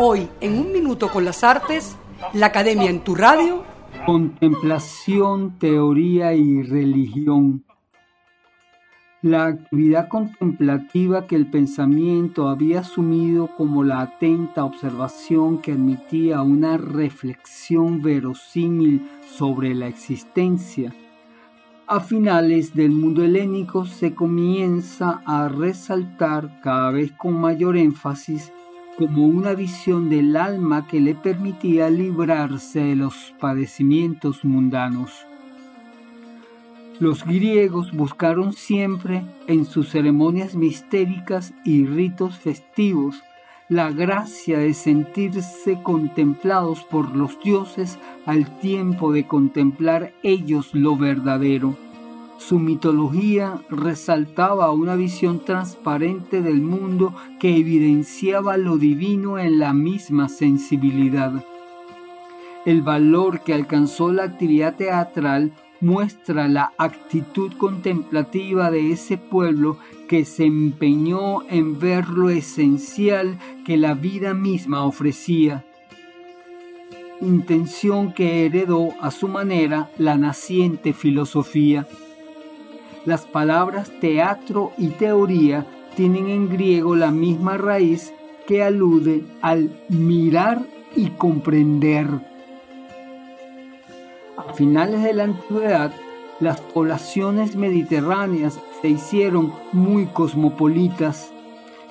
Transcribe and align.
Hoy, 0.00 0.28
en 0.40 0.60
un 0.60 0.72
minuto 0.72 1.08
con 1.10 1.24
las 1.24 1.42
artes, 1.42 1.96
la 2.32 2.46
Academia 2.46 2.88
en 2.88 3.00
tu 3.00 3.16
radio. 3.16 3.64
Contemplación, 4.06 5.58
teoría 5.58 6.34
y 6.34 6.62
religión. 6.62 7.64
La 9.22 9.46
actividad 9.46 10.06
contemplativa 10.06 11.26
que 11.26 11.34
el 11.34 11.50
pensamiento 11.50 12.46
había 12.46 12.82
asumido 12.82 13.48
como 13.56 13.82
la 13.82 14.02
atenta 14.02 14.64
observación 14.64 15.58
que 15.58 15.72
admitía 15.72 16.42
una 16.42 16.76
reflexión 16.76 18.00
verosímil 18.00 19.04
sobre 19.28 19.74
la 19.74 19.88
existencia. 19.88 20.94
A 21.88 21.98
finales 21.98 22.72
del 22.72 22.92
mundo 22.92 23.24
helénico 23.24 23.84
se 23.84 24.14
comienza 24.14 25.22
a 25.26 25.48
resaltar 25.48 26.60
cada 26.62 26.92
vez 26.92 27.10
con 27.18 27.34
mayor 27.34 27.76
énfasis 27.76 28.52
como 28.98 29.26
una 29.26 29.54
visión 29.54 30.10
del 30.10 30.36
alma 30.36 30.88
que 30.88 31.00
le 31.00 31.14
permitía 31.14 31.88
librarse 31.88 32.80
de 32.80 32.96
los 32.96 33.32
padecimientos 33.38 34.44
mundanos. 34.44 35.12
Los 36.98 37.24
griegos 37.24 37.92
buscaron 37.92 38.54
siempre 38.54 39.22
en 39.46 39.66
sus 39.66 39.90
ceremonias 39.90 40.56
mistéricas 40.56 41.52
y 41.64 41.86
ritos 41.86 42.38
festivos 42.38 43.22
la 43.68 43.92
gracia 43.92 44.58
de 44.58 44.74
sentirse 44.74 45.80
contemplados 45.80 46.82
por 46.82 47.14
los 47.14 47.38
dioses 47.40 48.00
al 48.26 48.58
tiempo 48.58 49.12
de 49.12 49.28
contemplar 49.28 50.12
ellos 50.24 50.70
lo 50.72 50.96
verdadero. 50.96 51.76
Su 52.38 52.60
mitología 52.60 53.60
resaltaba 53.68 54.70
una 54.70 54.94
visión 54.94 55.44
transparente 55.44 56.40
del 56.40 56.60
mundo 56.62 57.12
que 57.40 57.56
evidenciaba 57.56 58.56
lo 58.56 58.78
divino 58.78 59.38
en 59.38 59.58
la 59.58 59.74
misma 59.74 60.28
sensibilidad. 60.28 61.44
El 62.64 62.82
valor 62.82 63.40
que 63.40 63.54
alcanzó 63.54 64.12
la 64.12 64.22
actividad 64.22 64.76
teatral 64.76 65.52
muestra 65.80 66.48
la 66.48 66.72
actitud 66.78 67.52
contemplativa 67.58 68.70
de 68.70 68.92
ese 68.92 69.18
pueblo 69.18 69.76
que 70.08 70.24
se 70.24 70.44
empeñó 70.44 71.42
en 71.50 71.78
ver 71.80 72.08
lo 72.08 72.30
esencial 72.30 73.38
que 73.66 73.76
la 73.76 73.94
vida 73.94 74.32
misma 74.32 74.84
ofrecía, 74.84 75.64
intención 77.20 78.12
que 78.12 78.46
heredó 78.46 78.90
a 79.00 79.10
su 79.10 79.26
manera 79.26 79.90
la 79.98 80.16
naciente 80.16 80.92
filosofía. 80.92 81.86
Las 83.08 83.22
palabras 83.24 83.90
teatro 84.02 84.72
y 84.76 84.88
teoría 84.88 85.64
tienen 85.96 86.28
en 86.28 86.50
griego 86.50 86.94
la 86.94 87.10
misma 87.10 87.56
raíz 87.56 88.12
que 88.46 88.62
alude 88.62 89.24
al 89.40 89.70
mirar 89.88 90.60
y 90.94 91.08
comprender 91.12 92.06
a 94.36 94.52
finales 94.52 95.02
de 95.02 95.14
la 95.14 95.24
antigüedad, 95.24 95.90
las 96.38 96.60
poblaciones 96.60 97.56
mediterráneas 97.56 98.60
se 98.82 98.88
hicieron 98.90 99.54
muy 99.72 100.04
cosmopolitas 100.04 101.30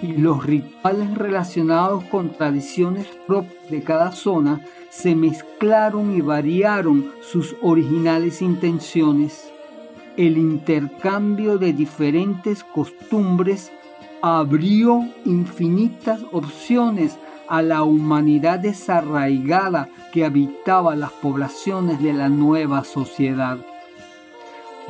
y 0.03 0.13
los 0.13 0.45
rituales 0.45 1.15
relacionados 1.15 2.03
con 2.03 2.29
tradiciones 2.29 3.07
propias 3.25 3.71
de 3.71 3.81
cada 3.81 4.11
zona 4.11 4.61
se 4.91 5.15
mezclaron 5.15 6.15
y 6.15 6.21
variaron 6.21 7.11
sus 7.23 7.55
originales 7.63 8.43
intenciones. 8.43 9.51
El 10.17 10.39
intercambio 10.39 11.59
de 11.59 11.73
diferentes 11.73 12.63
costumbres 12.63 13.71
abrió 14.23 15.07
infinitas 15.25 16.21
opciones 16.31 17.15
a 17.47 17.61
la 17.61 17.83
humanidad 17.83 18.57
desarraigada 18.57 19.89
que 20.11 20.25
habitaba 20.25 20.95
las 20.95 21.11
poblaciones 21.11 22.01
de 22.01 22.13
la 22.13 22.29
nueva 22.29 22.83
sociedad. 22.83 23.59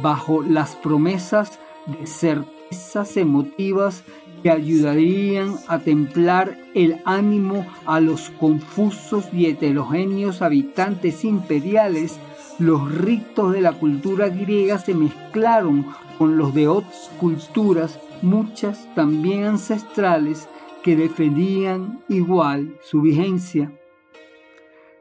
Bajo 0.01 0.41
las 0.43 0.77
promesas 0.77 1.59
de 1.87 2.07
certezas 2.07 3.17
emotivas 3.17 4.03
que 4.41 4.51
ayudarían 4.51 5.55
a 5.67 5.79
templar 5.79 6.57
el 6.73 6.97
ánimo 7.05 7.65
a 7.85 7.99
los 7.99 8.29
confusos 8.29 9.25
y 9.33 9.47
heterogéneos 9.47 10.41
habitantes 10.41 11.23
imperiales, 11.23 12.19
los 12.59 12.91
ritos 12.91 13.53
de 13.53 13.61
la 13.61 13.73
cultura 13.73 14.29
griega 14.29 14.79
se 14.79 14.93
mezclaron 14.93 15.85
con 16.17 16.37
los 16.37 16.53
de 16.53 16.67
otras 16.67 17.11
culturas, 17.19 17.99
muchas 18.21 18.87
también 18.95 19.43
ancestrales, 19.43 20.47
que 20.83 20.95
defendían 20.95 21.99
igual 22.07 22.77
su 22.81 23.01
vigencia. 23.01 23.71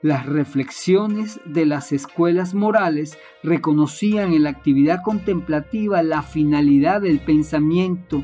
Las 0.02 0.26
reflexiones 0.26 1.40
de 1.46 1.64
las 1.64 1.90
escuelas 1.92 2.54
morales 2.54 3.18
reconocían 3.42 4.32
en 4.34 4.42
la 4.42 4.50
actividad 4.50 5.00
contemplativa 5.02 6.02
la 6.02 6.22
finalidad 6.22 7.00
del 7.00 7.20
pensamiento. 7.20 8.22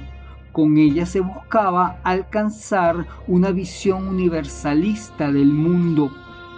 Con 0.52 0.76
ella 0.76 1.06
se 1.06 1.20
buscaba 1.20 1.96
alcanzar 2.04 3.06
una 3.26 3.52
visión 3.52 4.06
universalista 4.06 5.32
del 5.32 5.50
mundo. 5.50 6.12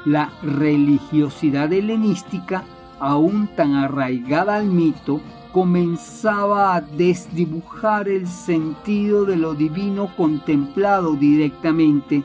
La 0.05 0.33
religiosidad 0.43 1.73
helenística, 1.73 2.65
aún 2.99 3.49
tan 3.55 3.75
arraigada 3.75 4.57
al 4.57 4.67
mito, 4.67 5.21
comenzaba 5.53 6.75
a 6.75 6.81
desdibujar 6.81 8.09
el 8.09 8.27
sentido 8.27 9.25
de 9.27 9.37
lo 9.37 9.55
divino 9.55 10.11
contemplado 10.17 11.15
directamente. 11.15 12.25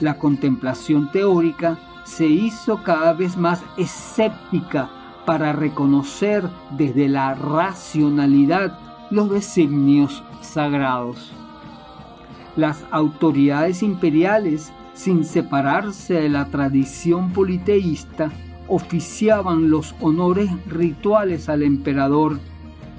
La 0.00 0.18
contemplación 0.18 1.12
teórica 1.12 1.78
se 2.02 2.26
hizo 2.26 2.82
cada 2.82 3.12
vez 3.12 3.36
más 3.36 3.62
escéptica 3.76 4.90
para 5.24 5.52
reconocer 5.52 6.48
desde 6.72 7.06
la 7.06 7.34
racionalidad 7.34 8.87
los 9.10 9.30
designios 9.30 10.22
sagrados. 10.42 11.32
Las 12.56 12.84
autoridades 12.90 13.82
imperiales, 13.82 14.72
sin 14.94 15.24
separarse 15.24 16.14
de 16.14 16.28
la 16.28 16.46
tradición 16.46 17.32
politeísta, 17.32 18.30
oficiaban 18.66 19.70
los 19.70 19.94
honores 20.00 20.50
rituales 20.66 21.48
al 21.48 21.62
emperador, 21.62 22.38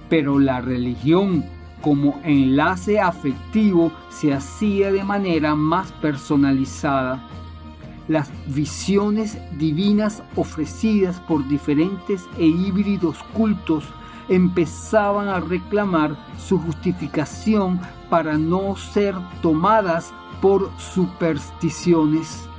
pero 0.09 0.39
la 0.39 0.61
religión 0.61 1.45
como 1.81 2.19
enlace 2.23 2.99
afectivo 2.99 3.91
se 4.09 4.33
hacía 4.33 4.91
de 4.91 5.03
manera 5.03 5.55
más 5.55 5.91
personalizada. 5.93 7.27
Las 8.07 8.31
visiones 8.47 9.37
divinas 9.59 10.23
ofrecidas 10.35 11.19
por 11.21 11.47
diferentes 11.47 12.27
e 12.37 12.47
híbridos 12.47 13.17
cultos 13.33 13.83
empezaban 14.29 15.27
a 15.27 15.39
reclamar 15.39 16.15
su 16.37 16.57
justificación 16.59 17.81
para 18.09 18.37
no 18.37 18.75
ser 18.75 19.15
tomadas 19.41 20.13
por 20.41 20.69
supersticiones 20.77 22.49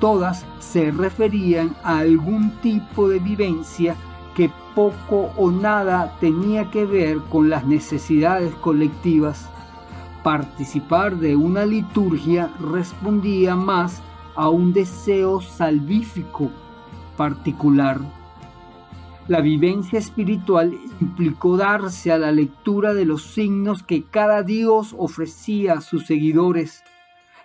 todas 0.00 0.44
se 0.58 0.90
referían 0.90 1.74
a 1.82 1.98
algún 1.98 2.50
tipo 2.62 3.08
de 3.08 3.18
vivencia 3.18 3.96
que 4.34 4.50
poco 4.74 5.30
o 5.36 5.50
nada 5.50 6.16
tenía 6.20 6.70
que 6.70 6.84
ver 6.84 7.18
con 7.28 7.50
las 7.50 7.66
necesidades 7.66 8.54
colectivas. 8.56 9.48
Participar 10.22 11.16
de 11.16 11.36
una 11.36 11.64
liturgia 11.64 12.50
respondía 12.60 13.56
más 13.56 14.02
a 14.36 14.48
un 14.48 14.72
deseo 14.72 15.40
salvífico 15.40 16.50
particular. 17.16 18.00
La 19.28 19.40
vivencia 19.40 19.98
espiritual 19.98 20.76
implicó 21.00 21.56
darse 21.56 22.10
a 22.10 22.18
la 22.18 22.32
lectura 22.32 22.94
de 22.94 23.04
los 23.04 23.22
signos 23.22 23.82
que 23.82 24.02
cada 24.02 24.42
dios 24.42 24.94
ofrecía 24.98 25.74
a 25.74 25.80
sus 25.80 26.06
seguidores 26.06 26.82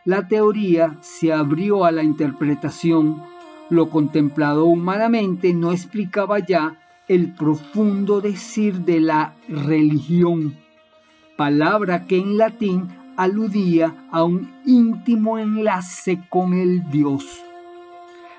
la 0.05 0.27
teoría 0.27 0.97
se 0.99 1.31
abrió 1.31 1.85
a 1.85 1.91
la 1.93 2.03
interpretación. 2.03 3.21
Lo 3.69 3.89
contemplado 3.89 4.65
humanamente 4.65 5.53
no 5.53 5.71
explicaba 5.71 6.39
ya 6.39 6.75
el 7.07 7.33
profundo 7.33 8.19
decir 8.19 8.81
de 8.81 8.99
la 8.99 9.33
religión, 9.47 10.57
palabra 11.37 12.05
que 12.05 12.17
en 12.17 12.37
latín 12.37 12.89
aludía 13.15 13.95
a 14.11 14.23
un 14.23 14.51
íntimo 14.65 15.39
enlace 15.39 16.21
con 16.27 16.53
el 16.53 16.89
Dios. 16.91 17.39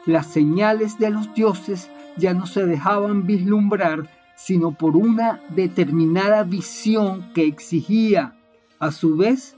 Las 0.04 0.26
señales 0.26 0.98
de 0.98 1.08
los 1.08 1.32
dioses 1.32 1.90
ya 2.16 2.34
no 2.34 2.46
se 2.46 2.66
dejaban 2.66 3.26
vislumbrar 3.26 4.08
sino 4.36 4.72
por 4.72 4.96
una 4.96 5.40
determinada 5.50 6.42
visión 6.42 7.32
que 7.34 7.46
exigía, 7.46 8.34
a 8.78 8.90
su 8.90 9.16
vez, 9.16 9.56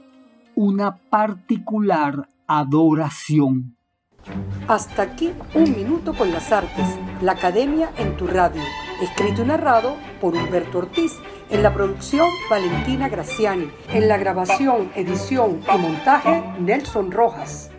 una 0.55 0.95
particular 0.95 2.29
adoración. 2.47 3.75
Hasta 4.67 5.03
aquí 5.03 5.31
un 5.53 5.71
minuto 5.71 6.13
con 6.13 6.31
las 6.31 6.51
artes, 6.51 6.85
la 7.21 7.33
academia 7.33 7.89
en 7.97 8.17
tu 8.17 8.27
radio, 8.27 8.61
escrito 9.01 9.43
y 9.43 9.45
narrado 9.45 9.95
por 10.19 10.35
Humberto 10.35 10.79
Ortiz, 10.79 11.13
en 11.49 11.63
la 11.63 11.73
producción 11.73 12.27
Valentina 12.49 13.07
Graciani, 13.07 13.69
en 13.89 14.09
la 14.09 14.17
grabación, 14.17 14.91
edición 14.95 15.61
y 15.73 15.77
montaje 15.77 16.43
Nelson 16.59 17.11
Rojas. 17.11 17.71